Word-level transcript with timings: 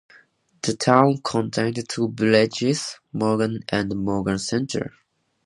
The 0.63 0.75
town 0.75 1.19
contains 1.23 1.83
two 1.83 2.11
villages: 2.11 2.97
Morgan 3.13 3.59
and 3.69 3.95
Morgan 3.97 4.39
Center. 4.39 4.93